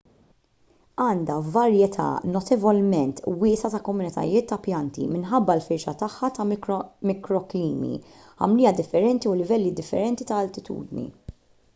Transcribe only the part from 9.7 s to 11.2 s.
differenti ta' altitudni